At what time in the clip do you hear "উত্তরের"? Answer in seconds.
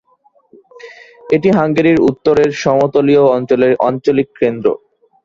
2.09-2.49